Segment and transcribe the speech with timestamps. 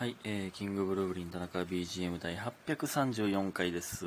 [0.00, 4.06] はい、えー、キングブルーブリン田中 BGM 第834回です。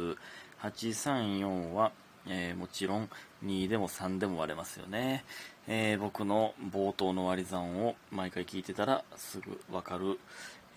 [0.64, 1.92] 834は、
[2.28, 3.10] えーもちろん
[3.46, 5.24] 2でも3でも割れますよね。
[5.68, 10.20] えー僕の冒頭の割り算を毎回聞いてたらすぐわかる、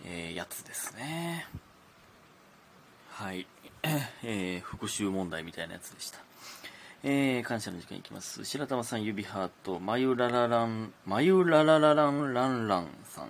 [0.05, 1.47] えーやつですね。
[3.09, 3.47] はい、
[4.23, 6.19] えー復習問題みたいなやつでした。
[7.05, 8.45] えー、感謝の時間いきます。
[8.45, 13.29] 白玉さん指ハート、まゆらららん、まゆららららんらんらんさん。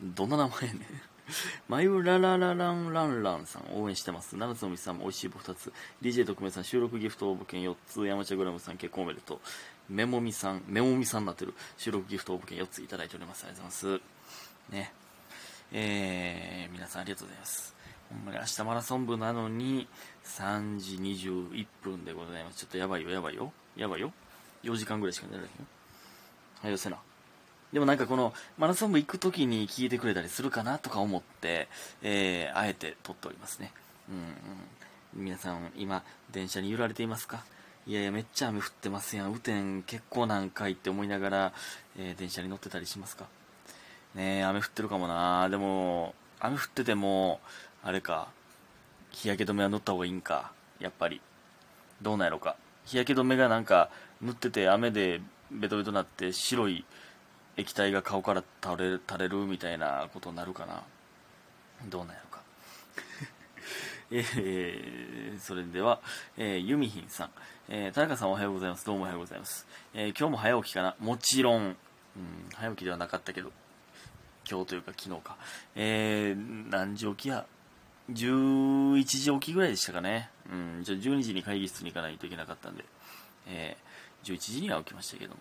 [0.00, 1.15] どんな名前ね。
[1.68, 4.36] まゆららららんらんらんさん応援してます。
[4.36, 5.72] 七つのみさんも美味しい棒2つ。
[6.02, 8.06] DJ 特命さん収録ギフト応募券4つ。
[8.06, 9.38] 山茶グラムさん結婚おめでとう。
[9.88, 13.44] メモミさん、メモミさんになってる収録ギフト応募券4ついただいております。
[13.44, 14.72] ありがとうございます。
[14.72, 14.92] ね。
[15.72, 17.74] えー、皆さんありがとうございます。
[18.08, 19.88] ほんまに明日マラソン部なのに
[20.24, 22.58] 3時21分でございます。
[22.58, 23.52] ちょっとやばいよ、やばいよ。
[23.76, 24.12] やばいよ。
[24.62, 25.66] 4時間ぐらいしか寝られへんよ。
[26.62, 26.98] は、よせな。
[27.76, 31.68] でもなんかこのマラソン部行く時に聞いてくれたりするかなとか思って、
[32.00, 33.70] えー、あえて撮っておりますね。
[34.08, 34.16] うん、
[35.18, 35.24] うん。
[35.26, 37.44] 皆さん今電車に揺られていますか？
[37.86, 39.26] いやいやめっちゃ雨降ってますやん。
[39.26, 41.52] 雨天結構なんかいって思いながら、
[41.98, 43.26] えー電車に乗ってたりしますか？
[44.14, 45.46] ねえ雨降ってるかもな。
[45.50, 47.40] でも雨降ってても
[47.82, 48.28] あれか。
[49.10, 50.50] 日焼け止めは塗った方がいいんか。
[50.80, 51.20] やっぱり。
[52.00, 52.56] どうなんやろか。
[52.86, 53.90] 日焼け止めがなんか
[54.22, 56.86] 塗ってて雨でベトベトなって白い
[57.56, 60.82] 液体が顔から垂れる垂れるみたいなことになるかな。
[61.88, 62.42] どうなんやろか。
[64.10, 66.00] えー、それでは、
[66.36, 67.30] えー、ユミヒンさん、
[67.68, 68.84] えー、田中さんおはようございます。
[68.84, 70.94] どうもおはようございます、えー今日も早起きかな。
[71.00, 71.76] もちろん、うん、
[72.54, 73.52] 早起きではなかったけど。
[74.48, 75.36] 今日というか昨日か。
[75.74, 77.46] えー、何時起きや
[78.12, 80.30] ？11時起きぐらいでしたかね。
[80.50, 82.84] うんじゃあ12時に会議室に行かないといけなかったんで
[83.46, 85.40] えー、11時には起きましたけども、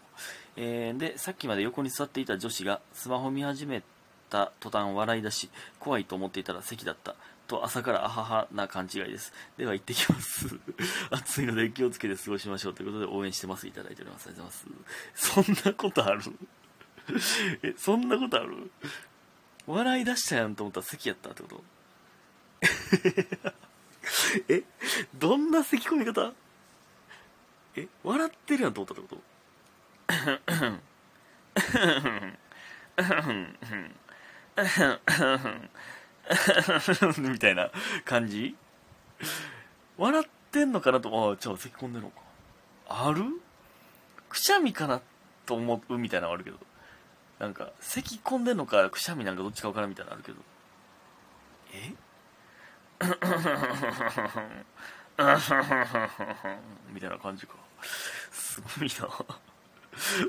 [0.57, 3.81] えーでさっきまで横に座っていた女子がスマホ見始め
[4.29, 7.15] た途端笑い出し怖いと思っていたら席だった。
[7.47, 9.31] と朝からあははな勘違いです。
[9.57, 10.47] では行ってきます。
[11.11, 13.67] 暑いので気をつけて過ごしましょうということで応援してます。
[13.67, 14.27] いただいております。
[14.27, 15.55] ありがとうございます。
[15.55, 16.21] そんなことある？
[17.61, 18.71] えそんなことある？
[19.67, 21.63] 笑い出したやんと思ったら席やったってこと？
[24.49, 24.63] え
[25.13, 26.33] どんな咳込み方？
[27.77, 29.21] え笑ってるやんと思ったってこと？
[37.21, 37.71] みたいな
[38.05, 38.55] 感じ？
[39.97, 41.31] 笑ってんのかなと？
[41.31, 42.21] あちょっと咳込んでるのか。
[42.87, 43.23] ある？
[44.29, 45.01] くしゃみかな
[45.45, 46.57] と思うみたいなのあるけど。
[47.39, 50.37] なんか咳込んでんのかくしゃみなんかどっちか分からんみたいなのあるけど。
[51.73, 51.93] え？
[56.93, 57.55] みたいな感じか
[58.31, 59.09] すごいな。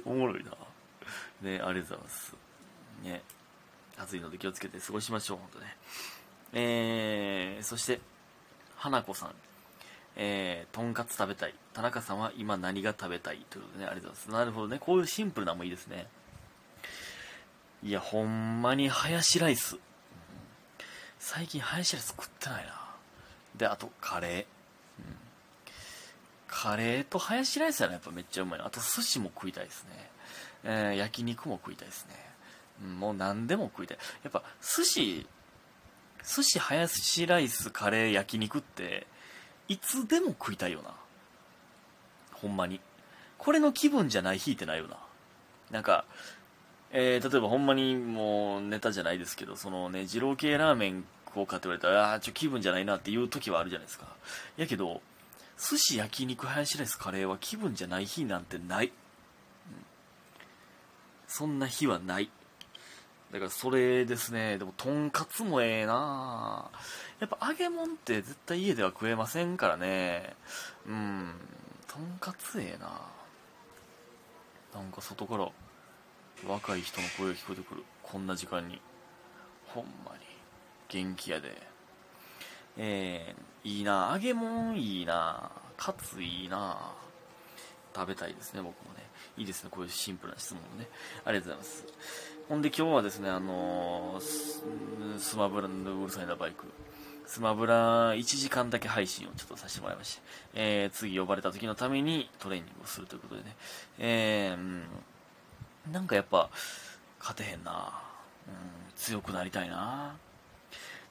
[0.05, 0.51] おもろいな。
[0.51, 0.57] ね
[1.43, 2.35] ありがとうございます。
[3.03, 3.23] ね。
[3.99, 5.77] 暑いので気をつけて過ごしましょう本当ね。
[6.53, 8.01] えー、そして
[8.77, 9.35] 花子さん。
[10.17, 11.55] えー、とんかつ食べたい。
[11.75, 13.45] 田中さんは今何が食べたい？
[13.51, 14.39] ということでねありがとうございます。
[14.39, 14.79] なるほどね。
[14.81, 16.07] こういうシンプルなのもいいですね。
[17.83, 19.77] いやほんまにハヤシライス。
[21.19, 22.73] 最近ハヤシライス食ってないな。
[23.57, 24.47] であとカレー、
[26.49, 28.67] カレーとハヤシライスはやっぱめっちゃうまいな。
[28.67, 30.11] あと寿司も食いたいですね、
[30.65, 32.15] えー焼肉も食いたいですね、
[32.85, 33.99] うん、もう何でも食いたい。
[34.23, 35.27] やっぱ寿司
[36.25, 39.07] 寿司ハヤシライスカレー焼肉って
[39.69, 40.91] いつでも食いたいよな。
[42.33, 42.81] ほんまに。
[43.39, 44.97] これの気分じゃない日ってないよな。
[45.71, 46.05] なんか
[46.93, 54.07] えー例えばほんまにもうネタじゃないですけどそのね二郎系ラーメン食おうかって言われたらあーちょ気分じゃないなっていう時はあるじゃないですか。
[54.57, 55.03] やけど
[55.59, 58.93] 寿司焼肉ハヤシライスカレーは気分じゃない日なんてない、うん
[61.29, 62.31] そんな日はない。
[63.33, 64.59] だからそれですね。
[64.59, 66.71] でもとんかつもええな。
[67.19, 70.37] やっぱ揚げ物って絶対家では食えませんからね。
[70.87, 71.33] うん。
[71.89, 73.03] とんかつええな。
[74.81, 75.49] なんか外から
[76.47, 77.85] 若い人の声が聞こえてくる。
[78.03, 78.81] こんな時間に。
[79.67, 80.19] ほんまに。
[80.89, 81.61] 元気やで。
[82.77, 86.93] えー、いいな揚げ物いいなカツいいな
[87.93, 89.05] 食べたいですね僕もね。
[89.37, 90.89] いいですねこういうシンプルな質問もね。
[91.25, 91.85] ありがとうございます。
[92.49, 96.65] ほんで今日はですねあのースマブラのうるさいなバイク。
[97.27, 100.23] スマブラ1時間だけ配信をちょっとさせてもらいまして、
[100.55, 103.57] えー次呼ばれた時のためにトレーニングをするということでね、
[103.99, 105.93] えーうん。
[105.93, 106.51] なんかやっぱ
[107.19, 108.01] 勝てへんな、
[108.47, 108.55] うん、
[108.95, 110.15] 強くなりたいな。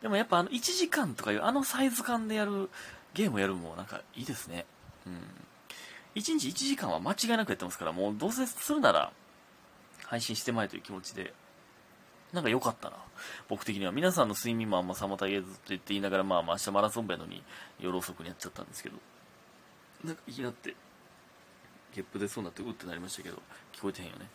[0.06, 2.70] でもやっぱあの1時間とかいうあのサイズ感でやる
[3.16, 4.68] ゲームをやるのもなんかいいですね
[5.08, 5.14] うん
[6.14, 9.12] 1日1時間は間違いなくやってますからもうどうせするなら
[10.04, 11.34] 配信してまいという気持ちで
[12.34, 12.98] なんか良かったな。
[13.48, 13.94] 僕的には。
[13.94, 17.42] 皆さんの睡眠もあんま妨げずって言って言いながら、まあ明日マラソン部やのに
[17.80, 18.98] 夜遅くにやっちゃったんですけど、
[20.04, 20.76] なんかいきなって、
[21.96, 23.42] ゲップでそうになってうってなりましたけど、
[23.74, 24.28] 聞こえてへんよね。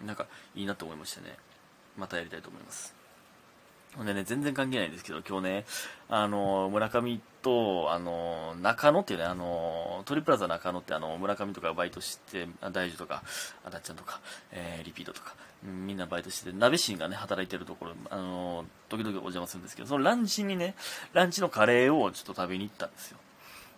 [0.00, 0.26] うん、なんか
[0.56, 1.36] いいなと思いましたね。
[1.96, 3.03] またやりたいと思います。
[4.02, 5.64] でね、全然関係ないんですけど、今日ね、
[6.08, 13.22] あの、村上と、あの、中野っていうね、あの、トリプラザ中野って、あの、村上とかバイトして、大樹とか、
[13.64, 14.20] あだっちゃんとか、
[14.50, 20.74] えー、リピートとか、みんなバイトしてて、鍋シーンがね、働いてるところ、あの、時々お邪魔するんですけど、そのランチにね、
[21.12, 23.18] ランチのカレーをちょっと食べに行ったんですよ。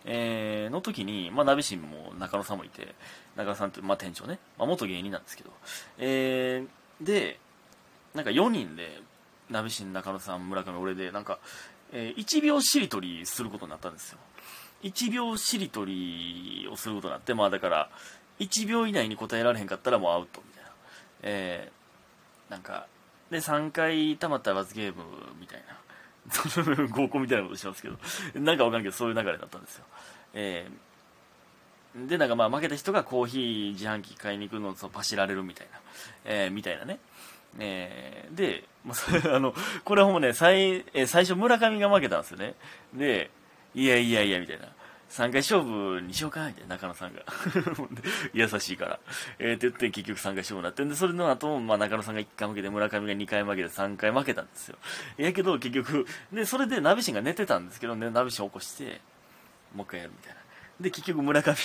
[0.05, 2.95] えー、の時に、まあ、鍋新も中野さんもいて、
[3.35, 5.51] 中野さんって、まあ、店長ね、まあ、元芸人なんですけど、
[5.99, 7.39] えー、で、
[8.15, 9.01] なんか4人で、
[9.49, 11.39] 鍋新中野さん、村上、俺で、なんか、
[11.91, 14.19] えー、1秒しりとりすることになったんですよ。
[14.83, 17.89] 1秒しりとりをすることになって、まあだから、
[18.39, 20.69] 1秒以内に答えられへんかったらもうアウトみたいな。
[21.23, 22.87] えー、なんか、
[23.31, 25.03] で、3回溜まったら罰ゲーム
[25.39, 25.77] みたいな。
[26.91, 27.97] 合コンみたいなことしますけど、
[28.35, 29.85] なんかわかんないけど、そういう流れだったんですよ。
[30.33, 35.79] えー、で、なんかまあ負けた人がコーヒー自販機買いに行くのをパシられるみたいな、
[36.25, 36.99] えー、みたいなね。
[37.59, 38.93] えー、で、ま
[39.31, 39.53] あ、あの、
[39.83, 42.55] これはもうね、最、え、最初村上が負けたんですよね。
[42.93, 43.29] で、
[43.75, 44.67] いやいやいや、みたいな。
[45.09, 47.21] 3回勝負にしようかみたいな、中野さんが。
[48.33, 48.99] 優しいから。
[49.39, 54.77] えー、って言って結局3回勝負になってんで、それの後、まあ中野さんが1回負けて、村上が2回負けて3回負けたんですよ。
[55.17, 59.01] やけど結局、で、それでナビシンが寝てたんですけどね、ナビシン起こして、
[59.73, 60.46] もう一回やるみたいな。
[60.79, 61.55] で、結局村上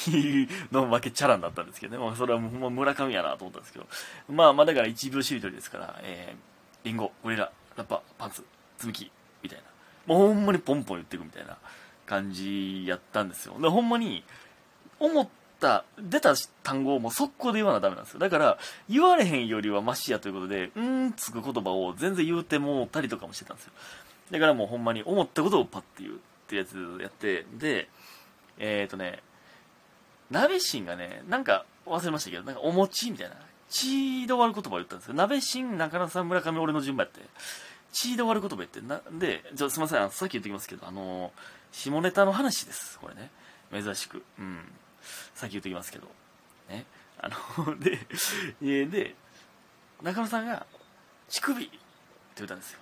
[0.70, 2.02] の負けチャラになったんですけどね。
[2.02, 3.86] まあ、それはもう村上やなと思ったんですけど。
[4.28, 8.44] まあ、まあ、だから1秒しりとりですから、えー、リンゴ、ゴリラ、ラッパ、パンツ、
[8.78, 9.10] 積み木、
[9.42, 9.64] みたいな。
[10.06, 11.58] もうほんまにポンポン言っていくみたいな
[12.06, 13.58] 感じやったんですよ。
[13.60, 14.24] で、ほんまに、
[14.98, 15.28] 思っ
[15.60, 18.20] た、出た単語をもう速攻で言わなダメなんですよ。
[18.20, 18.58] だから、
[18.88, 23.72] 言われへんよりはマシやということで、うん、つく言葉を全然言うてもうたりとかもしてたんですよ。
[24.30, 26.18] だからもうほんまに思ったことをパッて言うっ
[26.48, 27.88] てやつやって、で、
[28.58, 29.22] えっ、ー、とね、
[30.30, 33.36] 鍋芯がね、なんか忘れましたけど、なんかお餅みたいな、
[33.68, 35.14] 血で終わる言葉を言ったんですよ。
[35.14, 37.20] 鍋芯、中野さん、村上、俺の順番やって、
[37.92, 41.32] 血で終わる言葉言って、なで、じゃすいません、さっき言ってきますけど、あの
[41.70, 43.30] 下ネタの話です、これね。
[43.72, 44.22] 珍しく。
[44.38, 44.60] うん。
[45.34, 46.06] さっき言ってきますけど。
[46.68, 46.84] ね。
[47.18, 47.98] あので、
[48.60, 49.14] で、
[50.02, 50.66] 中野さんが、
[51.28, 51.78] 乳首って
[52.36, 52.80] 言ったんですよ。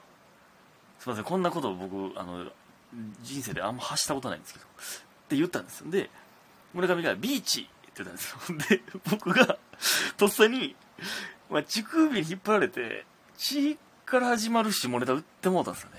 [0.99, 2.51] すいません、こんなことを僕、あの、
[3.23, 4.67] 人生であんま発したことないんですけど、
[5.31, 5.91] って言ったんですよ。
[5.91, 6.11] で、
[6.75, 8.59] 村上がビーチって言ったんですよ。
[8.69, 9.59] で、僕が、
[10.17, 10.75] とっさに、
[11.49, 13.07] まあ、乳首に引っ張られて、
[13.37, 15.97] 血から始まる下ネタ打ってもうたんですよね。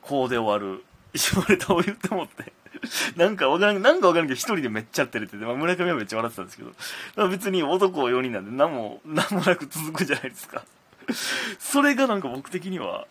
[0.00, 0.84] こうで終わる
[1.16, 2.52] 下ネタを言ってもって。
[3.16, 6.72] なんかわからん、なんかわからんけど一人でめっちゃってるってて、まあ、村上はめっちゃ笑ってたんですけど、
[7.16, 10.64] まあ、別に男4人なんで何も、何もなく続くじゃないですか。
[11.58, 13.06] それがなんか僕的には、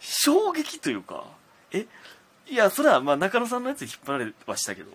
[0.00, 1.24] 衝撃というか、
[1.72, 1.86] え、
[2.48, 4.90] いや、それはまあ中野さんのやつ引っ張られはしたけど、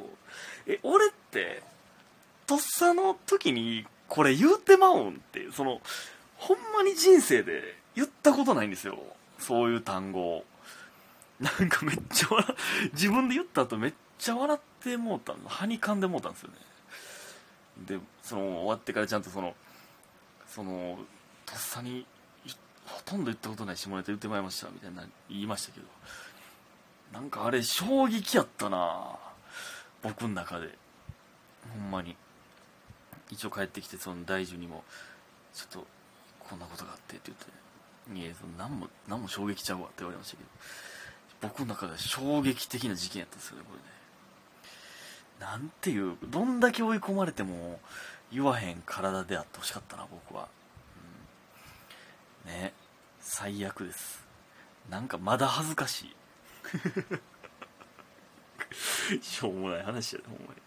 [0.67, 1.63] え、俺って、
[2.47, 5.81] とっさの時にこれ言うてまうんって、その、
[6.37, 8.97] ほんまに人生で言ったことないんですよ。
[9.39, 10.43] そういう単語
[11.41, 12.55] なんかめっちゃ笑、
[12.93, 15.39] 自分で言った後めっちゃ笑ってもうたの。
[15.47, 16.55] はにかんでもうたんですよね。
[17.87, 19.55] で、その、終わってからちゃんとその、
[20.47, 20.99] その、
[21.45, 22.05] とっさに、
[22.85, 25.87] ほとんど言ったことない下ネタ言ってまいりました、みたいな言いましたけど、
[27.11, 29.17] なんかあれ衝撃やったな
[30.01, 30.69] 僕の中で。
[31.73, 32.15] ほんまに。
[33.29, 34.83] 一応帰ってきてその大樹にも
[35.53, 35.87] ちょっと
[36.39, 37.31] こんなことがあってって
[38.11, 40.49] 言って「いやその何も何も衝撃ちゃうわ」って言われましたけど
[41.41, 43.85] 僕の中で衝撃的な事件やったんですよねこれね。
[45.39, 47.79] なんていうどんだけ追い込まれても
[48.31, 50.47] 言わへん体であってほしかったな僕は、
[52.45, 52.73] うん、ね。
[53.21, 54.23] 最悪です。
[54.89, 56.15] なんかまだ恥ずかしい。
[59.21, 60.61] しょうもない話やで、ほんまに。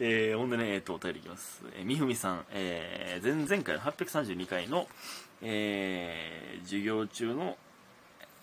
[0.00, 1.62] えー、ほんでね、えっ、ー、と、お便りいきます。
[1.74, 4.88] えー、みふみさん、えー、前々回の832回の、
[5.42, 7.58] えー、授業中の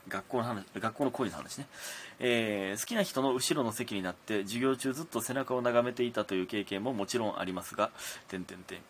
[0.07, 1.67] 学校の話、学校の恋の話ね。
[2.19, 7.91] えー、好きな人の後ろの席になって授業中ずっと背中を眺めていたという経験ももちろんありますが、
[8.27, 8.79] てんてんてん。
[8.79, 8.83] 好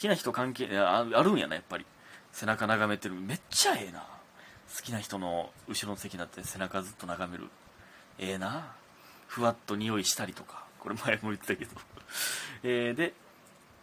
[0.00, 1.86] きな人関係あ、あるんやな、やっぱり。
[2.32, 3.14] 背中眺めてる。
[3.14, 4.13] めっちゃええな。
[4.76, 7.48] 好きな人の後ろの席になって背中ずっと眺める。
[8.18, 8.74] ええー、な。
[9.26, 10.64] ふわっと匂いしたりとか。
[10.78, 11.72] これ前も言ってたけど。
[12.62, 13.14] えー、で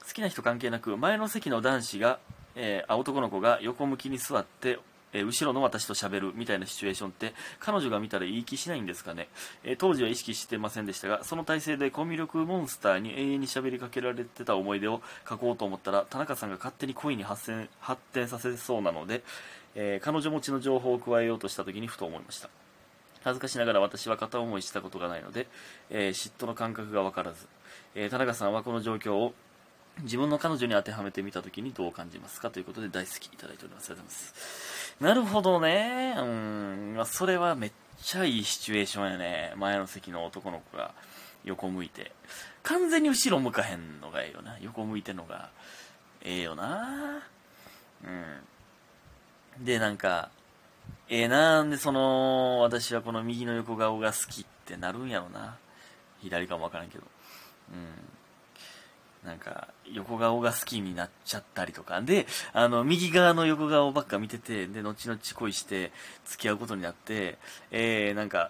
[0.07, 2.19] 好きな人関係なく前の席の男子が、
[2.55, 4.79] えー、男の子が横向きに座って
[5.13, 9.27] え後ろの私と喋るみたいなシチュエーションって彼女が見たらいい気しないんですかね、
[9.63, 19.23] え当時は意識してませんでしたがその体勢でコミュ力モンスターに永遠に喋りかけられてた思い出を書こうと思ったら田中さんが勝手に恋に発展発展させそうなので、
[19.75, 22.49] えー彼女持ちの情報を加えようとした時にふと思いました。
[23.23, 25.47] 恥ずかしながら私は片思いしたことがないので、
[25.89, 27.47] えー嫉妬の感覚が分からず、
[27.95, 29.33] えー田中さんはこの状況を
[30.03, 33.91] 自分の彼女に当てはめてみた時にどう感じますかということで大好きいただいております。
[33.91, 34.95] ありがとうございます。
[34.99, 36.15] なるほどね。
[36.17, 39.53] うん、まあ、それはめっちゃいいシチュエーションやね。
[39.57, 40.93] 前の席の男の子が
[41.43, 42.11] 横向いて。
[42.63, 44.57] 完全に後ろ向かへんのがええよな。
[44.61, 45.49] 横向いてんのが
[46.23, 47.23] ええよな。
[48.03, 48.23] うん。
[49.60, 50.29] でなんか
[51.10, 55.58] ええなんでその私はこの右の横顔が好きってなるんやろな。
[56.22, 57.03] 左かもわからんけど。
[57.74, 59.27] うん。
[59.27, 62.01] なんか横顔が好きになっちゃったりとか。
[62.01, 65.91] であの右側の横顔ばっか見ててで後々恋して
[66.25, 67.38] 付き合うことになって
[67.70, 68.50] えー、なんか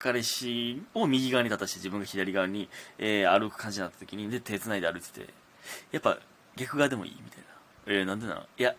[0.00, 2.68] 彼氏を右側に立たして自分が左側に、
[2.98, 5.28] えー歩く感じになった時にで手繋いで歩いてて
[5.92, 6.18] やっぱ
[6.56, 7.44] 逆側でもいいみたいな。
[7.86, 8.42] えー、なんでなの？
[8.58, 8.74] いや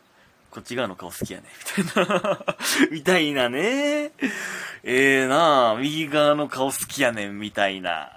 [0.53, 1.47] こっち側の顔好きやね
[1.79, 2.45] みたいな。
[2.91, 3.49] みたいな。
[3.49, 4.11] ね
[4.83, 5.75] ええなあ。
[5.77, 7.39] 右側の顔好きやねん。
[7.39, 8.11] みたいな。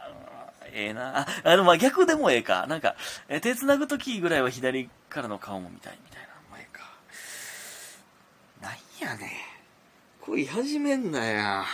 [0.71, 1.21] ええな。
[1.21, 2.66] ああでもま逆でもええか。
[2.66, 2.95] なんか、
[3.31, 5.99] え手繋ぐ時ぐらいは左からの顔も見たい。
[6.05, 6.28] みたいな。
[6.50, 6.83] まあええか。
[8.61, 9.31] なんやねん。
[10.21, 11.64] 恋始めんなや。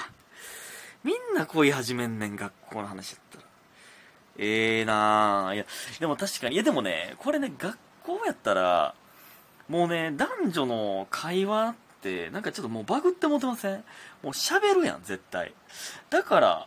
[1.03, 3.45] みんな恋始めんねん学校の話やったら。
[4.39, 5.55] ええなあ。
[5.55, 5.67] いや
[5.99, 6.55] でも確かに。
[6.55, 8.95] いやでもねこれね学校やったら
[9.69, 13.77] もうね男女の会話ってなんかちょっともうバグってもてません？
[13.77, 13.83] も
[14.25, 15.55] う喋るやん絶対。
[16.11, 16.67] だから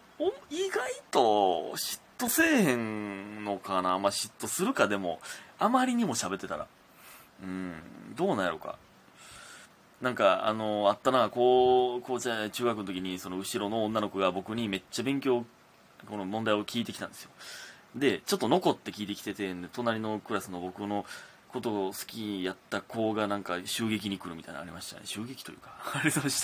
[0.50, 4.00] 意外と嫉妬せえへんのかな？
[4.00, 5.20] まあ嫉妬するかでも
[5.60, 6.68] あまりにも喋ってたら。
[7.44, 7.74] うん
[8.16, 8.78] どうなんやろか。
[10.02, 15.46] なんかあのあったなこうこうじゃ中学の時にその後ろの女の子が僕にめっちゃ勉強
[16.08, 17.30] この問題を聞いてきたんですよ。
[17.96, 21.06] でちょっと残って聞いてきてて隣のクラスの僕の
[21.56, 25.04] ことを好きやった子がなんか襲撃に来るみたいなのありましたね。
[25.06, 25.72] 襲撃というか。
[25.96, 26.34] ありまし